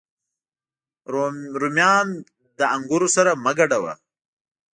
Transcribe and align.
رومیان 1.61 2.07
له 2.59 2.65
انګورو 2.75 3.07
سره 3.15 3.31
مه 3.43 3.51
ګډوه 3.57 3.93